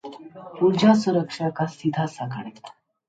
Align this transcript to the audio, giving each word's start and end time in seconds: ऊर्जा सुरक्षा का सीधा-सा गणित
ऊर्जा 0.63 0.93
सुरक्षा 1.03 1.49
का 1.57 1.65
सीधा-सा 1.75 2.25
गणित 2.35 2.59